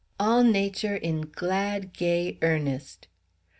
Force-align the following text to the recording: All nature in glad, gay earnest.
All 0.19 0.43
nature 0.43 0.95
in 0.95 1.29
glad, 1.31 1.93
gay 1.93 2.39
earnest. 2.41 3.07